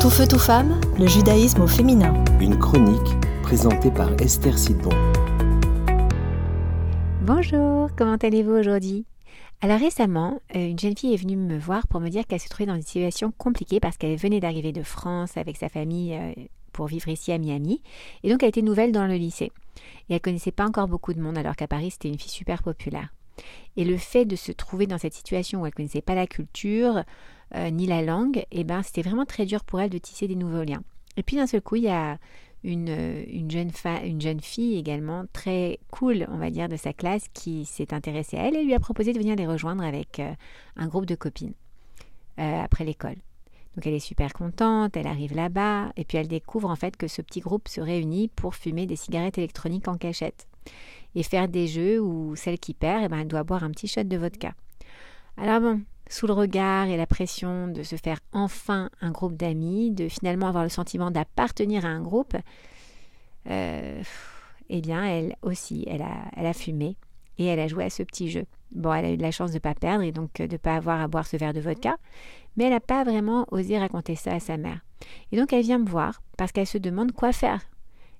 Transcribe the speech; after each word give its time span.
Tout 0.00 0.08
feu, 0.08 0.26
tout 0.26 0.38
femme, 0.38 0.80
le 0.98 1.06
judaïsme 1.06 1.60
au 1.60 1.66
féminin. 1.66 2.24
Une 2.40 2.58
chronique 2.58 3.20
présentée 3.42 3.90
par 3.90 4.10
Esther 4.18 4.58
Sidbon. 4.58 4.88
Bonjour, 7.20 7.90
comment 7.98 8.16
allez-vous 8.16 8.52
aujourd'hui? 8.52 9.04
Alors 9.60 9.78
récemment, 9.78 10.40
euh, 10.56 10.70
une 10.70 10.78
jeune 10.78 10.96
fille 10.96 11.12
est 11.12 11.18
venue 11.18 11.36
me 11.36 11.58
voir 11.58 11.86
pour 11.86 12.00
me 12.00 12.08
dire 12.08 12.26
qu'elle 12.26 12.40
se 12.40 12.48
trouvait 12.48 12.64
dans 12.64 12.76
une 12.76 12.82
situation 12.82 13.30
compliquée 13.36 13.78
parce 13.78 13.98
qu'elle 13.98 14.16
venait 14.16 14.40
d'arriver 14.40 14.72
de 14.72 14.82
France 14.82 15.36
avec 15.36 15.58
sa 15.58 15.68
famille 15.68 16.14
euh, 16.14 16.32
pour 16.72 16.86
vivre 16.86 17.08
ici 17.08 17.30
à 17.30 17.36
Miami. 17.36 17.82
Et 18.22 18.30
donc 18.30 18.42
elle 18.42 18.48
était 18.48 18.62
nouvelle 18.62 18.92
dans 18.92 19.06
le 19.06 19.16
lycée. 19.16 19.52
Et 20.08 20.14
elle 20.14 20.22
connaissait 20.22 20.50
pas 20.50 20.64
encore 20.64 20.88
beaucoup 20.88 21.12
de 21.12 21.20
monde 21.20 21.36
alors 21.36 21.56
qu'à 21.56 21.68
Paris 21.68 21.90
c'était 21.90 22.08
une 22.08 22.18
fille 22.18 22.30
super 22.30 22.62
populaire. 22.62 23.12
Et 23.76 23.84
le 23.84 23.98
fait 23.98 24.24
de 24.24 24.36
se 24.36 24.52
trouver 24.52 24.86
dans 24.86 24.98
cette 24.98 25.14
situation 25.14 25.60
où 25.60 25.66
elle 25.66 25.74
connaissait 25.74 26.00
pas 26.00 26.14
la 26.14 26.26
culture 26.26 27.04
euh, 27.54 27.70
ni 27.70 27.86
la 27.86 28.02
langue, 28.02 28.44
eh 28.50 28.64
ben 28.64 28.82
c'était 28.82 29.02
vraiment 29.02 29.26
très 29.26 29.46
dur 29.46 29.64
pour 29.64 29.80
elle 29.80 29.90
de 29.90 29.98
tisser 29.98 30.28
des 30.28 30.36
nouveaux 30.36 30.64
liens. 30.64 30.82
Et 31.16 31.22
puis 31.22 31.36
d'un 31.36 31.46
seul 31.46 31.60
coup, 31.60 31.76
il 31.76 31.84
y 31.84 31.88
a 31.88 32.18
une, 32.62 32.88
une, 33.28 33.50
jeune 33.50 33.70
une 34.04 34.20
jeune 34.20 34.40
fille 34.40 34.78
également 34.78 35.24
très 35.32 35.78
cool, 35.90 36.26
on 36.30 36.36
va 36.36 36.50
dire, 36.50 36.68
de 36.68 36.76
sa 36.76 36.92
classe 36.92 37.26
qui 37.32 37.64
s'est 37.64 37.94
intéressée 37.94 38.36
à 38.36 38.48
elle 38.48 38.56
et 38.56 38.64
lui 38.64 38.74
a 38.74 38.80
proposé 38.80 39.12
de 39.12 39.18
venir 39.18 39.36
les 39.36 39.46
rejoindre 39.46 39.82
avec 39.82 40.20
euh, 40.20 40.32
un 40.76 40.86
groupe 40.86 41.06
de 41.06 41.14
copines 41.14 41.54
euh, 42.38 42.62
après 42.62 42.84
l'école. 42.84 43.16
Donc 43.76 43.86
elle 43.86 43.94
est 43.94 44.00
super 44.00 44.32
contente, 44.32 44.96
elle 44.96 45.06
arrive 45.06 45.34
là-bas 45.34 45.92
et 45.96 46.04
puis 46.04 46.18
elle 46.18 46.28
découvre 46.28 46.68
en 46.68 46.76
fait 46.76 46.96
que 46.96 47.08
ce 47.08 47.22
petit 47.22 47.40
groupe 47.40 47.68
se 47.68 47.80
réunit 47.80 48.28
pour 48.28 48.54
fumer 48.54 48.86
des 48.86 48.96
cigarettes 48.96 49.38
électroniques 49.38 49.88
en 49.88 49.96
cachette 49.96 50.48
et 51.14 51.22
faire 51.22 51.48
des 51.48 51.66
jeux 51.66 52.00
où 52.00 52.34
celle 52.36 52.58
qui 52.58 52.74
perd, 52.74 53.04
eh 53.04 53.08
ben, 53.08 53.20
elle 53.20 53.28
doit 53.28 53.44
boire 53.44 53.64
un 53.64 53.70
petit 53.70 53.88
shot 53.88 54.04
de 54.04 54.16
vodka. 54.16 54.54
Alors 55.36 55.60
bon, 55.60 55.80
sous 56.10 56.26
le 56.26 56.32
regard 56.32 56.88
et 56.88 56.96
la 56.96 57.06
pression 57.06 57.68
de 57.68 57.84
se 57.84 57.96
faire 57.96 58.18
enfin 58.32 58.90
un 59.00 59.12
groupe 59.12 59.36
d'amis, 59.36 59.92
de 59.92 60.08
finalement 60.08 60.48
avoir 60.48 60.64
le 60.64 60.68
sentiment 60.68 61.10
d'appartenir 61.10 61.86
à 61.86 61.88
un 61.88 62.00
groupe, 62.00 62.36
euh, 63.48 64.02
eh 64.68 64.80
bien, 64.80 65.04
elle 65.04 65.36
aussi, 65.42 65.86
a, 65.88 66.30
elle 66.36 66.46
a 66.46 66.52
fumé 66.52 66.96
et 67.38 67.46
elle 67.46 67.60
a 67.60 67.68
joué 67.68 67.84
à 67.84 67.90
ce 67.90 68.02
petit 68.02 68.28
jeu. 68.28 68.44
Bon, 68.72 68.92
elle 68.92 69.04
a 69.04 69.12
eu 69.12 69.16
de 69.16 69.22
la 69.22 69.30
chance 69.30 69.50
de 69.50 69.54
ne 69.54 69.60
pas 69.60 69.74
perdre 69.74 70.02
et 70.02 70.10
donc 70.10 70.34
de 70.34 70.52
ne 70.52 70.56
pas 70.56 70.74
avoir 70.74 71.00
à 71.00 71.06
boire 71.06 71.26
ce 71.26 71.36
verre 71.36 71.54
de 71.54 71.60
vodka, 71.60 71.96
mais 72.56 72.64
elle 72.64 72.72
n'a 72.72 72.80
pas 72.80 73.04
vraiment 73.04 73.46
osé 73.52 73.78
raconter 73.78 74.16
ça 74.16 74.34
à 74.34 74.40
sa 74.40 74.56
mère. 74.56 74.80
Et 75.30 75.36
donc 75.36 75.52
elle 75.52 75.62
vient 75.62 75.78
me 75.78 75.88
voir 75.88 76.22
parce 76.36 76.50
qu'elle 76.50 76.66
se 76.66 76.78
demande 76.78 77.12
quoi 77.12 77.32
faire. 77.32 77.62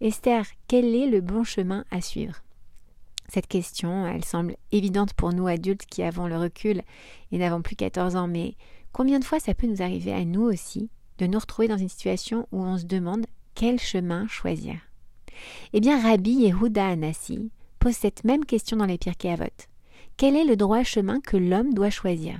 Esther, 0.00 0.44
quel 0.66 0.94
est 0.94 1.08
le 1.08 1.20
bon 1.20 1.44
chemin 1.44 1.84
à 1.90 2.00
suivre? 2.00 2.42
Cette 3.28 3.46
question, 3.46 4.06
elle 4.06 4.24
semble 4.24 4.56
évidente 4.72 5.14
pour 5.14 5.32
nous 5.32 5.46
adultes 5.46 5.86
qui 5.86 6.02
avons 6.02 6.26
le 6.26 6.38
recul 6.38 6.82
et 7.32 7.38
n'avons 7.38 7.62
plus 7.62 7.76
14 7.76 8.16
ans, 8.16 8.28
mais 8.28 8.54
combien 8.92 9.18
de 9.18 9.24
fois 9.24 9.40
ça 9.40 9.54
peut 9.54 9.66
nous 9.66 9.82
arriver 9.82 10.12
à 10.12 10.24
nous 10.24 10.42
aussi 10.42 10.90
de 11.18 11.26
nous 11.26 11.38
retrouver 11.38 11.68
dans 11.68 11.76
une 11.76 11.88
situation 11.88 12.46
où 12.52 12.62
on 12.62 12.78
se 12.78 12.84
demande 12.84 13.26
quel 13.54 13.80
chemin 13.80 14.26
choisir? 14.28 14.76
Eh 15.72 15.80
bien, 15.80 16.00
Rabbi 16.00 16.32
Yehuda 16.32 16.86
Anassi 16.86 17.50
pose 17.78 17.94
cette 17.94 18.24
même 18.24 18.44
question 18.44 18.76
dans 18.76 18.86
les 18.86 18.98
Pirkei 18.98 19.32
Avot. 19.32 19.44
Quel 20.16 20.36
est 20.36 20.44
le 20.44 20.56
droit 20.56 20.82
chemin 20.82 21.20
que 21.20 21.36
l'homme 21.36 21.74
doit 21.74 21.90
choisir? 21.90 22.38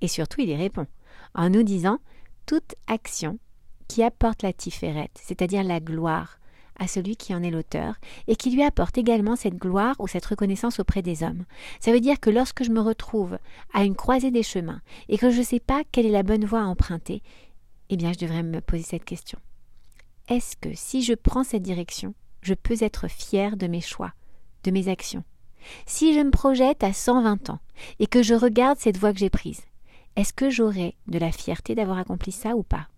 Et 0.00 0.08
surtout, 0.08 0.40
il 0.40 0.50
y 0.50 0.56
répond 0.56 0.86
en 1.34 1.50
nous 1.50 1.62
disant 1.62 1.98
toute 2.46 2.74
action 2.86 3.38
qui 3.88 4.02
apporte 4.02 4.42
la 4.42 4.52
tiferet, 4.52 5.10
c'est-à-dire 5.14 5.62
la 5.62 5.80
gloire, 5.80 6.38
à 6.78 6.88
celui 6.88 7.16
qui 7.16 7.34
en 7.34 7.42
est 7.42 7.50
l'auteur, 7.50 7.94
et 8.26 8.36
qui 8.36 8.50
lui 8.50 8.62
apporte 8.62 8.98
également 8.98 9.36
cette 9.36 9.56
gloire 9.56 9.96
ou 9.98 10.08
cette 10.08 10.26
reconnaissance 10.26 10.80
auprès 10.80 11.02
des 11.02 11.22
hommes. 11.22 11.44
Ça 11.80 11.92
veut 11.92 12.00
dire 12.00 12.20
que 12.20 12.30
lorsque 12.30 12.64
je 12.64 12.70
me 12.70 12.80
retrouve 12.80 13.38
à 13.72 13.84
une 13.84 13.96
croisée 13.96 14.30
des 14.30 14.42
chemins, 14.42 14.80
et 15.08 15.18
que 15.18 15.30
je 15.30 15.38
ne 15.38 15.44
sais 15.44 15.60
pas 15.60 15.82
quelle 15.92 16.06
est 16.06 16.10
la 16.10 16.22
bonne 16.22 16.44
voie 16.44 16.62
à 16.62 16.66
emprunter, 16.66 17.22
eh 17.88 17.96
bien 17.96 18.12
je 18.12 18.18
devrais 18.18 18.42
me 18.42 18.60
poser 18.60 18.82
cette 18.82 19.04
question. 19.04 19.38
Est-ce 20.28 20.56
que 20.56 20.70
si 20.74 21.02
je 21.02 21.14
prends 21.14 21.44
cette 21.44 21.62
direction, 21.62 22.14
je 22.42 22.54
peux 22.54 22.76
être 22.80 23.08
fier 23.08 23.56
de 23.56 23.66
mes 23.66 23.80
choix, 23.80 24.12
de 24.64 24.70
mes 24.70 24.88
actions? 24.88 25.24
Si 25.84 26.14
je 26.14 26.20
me 26.20 26.30
projette 26.30 26.84
à 26.84 26.92
120 26.92 27.50
ans, 27.50 27.60
et 27.98 28.06
que 28.06 28.22
je 28.22 28.34
regarde 28.34 28.78
cette 28.78 28.98
voie 28.98 29.12
que 29.12 29.18
j'ai 29.18 29.30
prise, 29.30 29.62
est-ce 30.16 30.32
que 30.32 30.50
j'aurai 30.50 30.96
de 31.08 31.18
la 31.18 31.30
fierté 31.30 31.74
d'avoir 31.74 31.98
accompli 31.98 32.32
ça 32.32 32.56
ou 32.56 32.62
pas? 32.62 32.88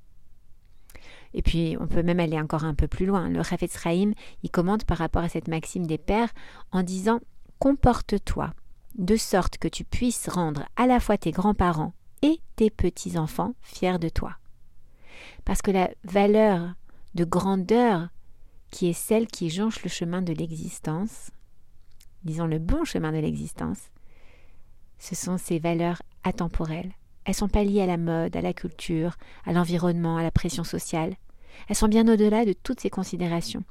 Et 1.34 1.42
puis, 1.42 1.76
on 1.78 1.86
peut 1.86 2.02
même 2.02 2.20
aller 2.20 2.40
encore 2.40 2.64
un 2.64 2.74
peu 2.74 2.88
plus 2.88 3.06
loin. 3.06 3.28
Le 3.28 3.42
Chafetz 3.42 3.78
Chaim, 3.78 4.12
il 4.42 4.50
commente 4.50 4.84
par 4.84 4.98
rapport 4.98 5.22
à 5.22 5.28
cette 5.28 5.48
maxime 5.48 5.86
des 5.86 5.98
pères 5.98 6.32
en 6.72 6.82
disant 6.82 7.20
Comporte-toi 7.58 8.54
de 8.96 9.16
sorte 9.16 9.58
que 9.58 9.68
tu 9.68 9.84
puisses 9.84 10.28
rendre 10.28 10.66
à 10.76 10.86
la 10.86 11.00
fois 11.00 11.18
tes 11.18 11.30
grands-parents 11.30 11.92
et 12.22 12.40
tes 12.56 12.70
petits-enfants 12.70 13.54
fiers 13.62 13.98
de 13.98 14.08
toi. 14.08 14.36
Parce 15.44 15.62
que 15.62 15.70
la 15.70 15.90
valeur 16.04 16.74
de 17.14 17.24
grandeur 17.24 18.08
qui 18.70 18.88
est 18.88 18.92
celle 18.92 19.26
qui 19.26 19.50
jonche 19.50 19.82
le 19.82 19.88
chemin 19.88 20.22
de 20.22 20.32
l'existence, 20.32 21.30
disons 22.24 22.46
le 22.46 22.58
bon 22.58 22.84
chemin 22.84 23.12
de 23.12 23.18
l'existence, 23.18 23.90
ce 24.98 25.14
sont 25.14 25.38
ces 25.38 25.58
valeurs 25.58 26.02
atemporelles, 26.24 26.92
elles 27.28 27.34
sont 27.34 27.48
pas 27.48 27.62
liées 27.62 27.82
à 27.82 27.86
la 27.86 27.98
mode, 27.98 28.34
à 28.36 28.40
la 28.40 28.54
culture, 28.54 29.18
à 29.44 29.52
l'environnement, 29.52 30.16
à 30.16 30.22
la 30.22 30.30
pression 30.30 30.64
sociale. 30.64 31.14
Elles 31.68 31.76
sont 31.76 31.86
bien 31.86 32.08
au-delà 32.08 32.46
de 32.46 32.54
toutes 32.54 32.80
ces 32.80 32.88
considérations. 32.88 33.64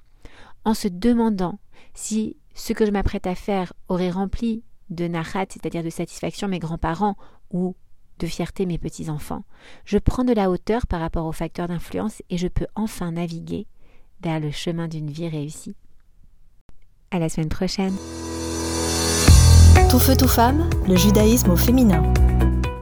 En 0.63 0.75
se 0.75 0.87
demandant 0.87 1.57
si 1.95 2.37
ce 2.53 2.73
que 2.73 2.85
je 2.85 2.91
m'apprête 2.91 3.25
à 3.25 3.33
faire 3.33 3.73
aurait 3.87 4.11
rempli 4.11 4.63
de 4.91 5.07
nahat, 5.07 5.47
c'est-à-dire 5.49 5.83
de 5.83 5.89
satisfaction 5.89 6.47
mes 6.47 6.59
grands-parents, 6.59 7.15
ou 7.49 7.75
de 8.19 8.27
fierté 8.27 8.67
mes 8.67 8.77
petits-enfants, 8.77 9.43
je 9.85 9.97
prends 9.97 10.23
de 10.23 10.33
la 10.33 10.51
hauteur 10.51 10.85
par 10.85 10.99
rapport 10.99 11.25
aux 11.25 11.31
facteurs 11.31 11.67
d'influence 11.67 12.21
et 12.29 12.37
je 12.37 12.47
peux 12.47 12.67
enfin 12.75 13.13
naviguer 13.13 13.65
vers 14.21 14.39
le 14.39 14.51
chemin 14.51 14.87
d'une 14.87 15.09
vie 15.09 15.29
réussie. 15.29 15.75
À 17.09 17.17
la 17.17 17.27
semaine 17.27 17.49
prochaine. 17.49 17.95
Tout 19.89 19.97
feu, 19.97 20.15
tout 20.15 20.27
femme, 20.27 20.69
le 20.87 20.95
judaïsme 20.95 21.49
au 21.49 21.55
féminin. 21.55 22.03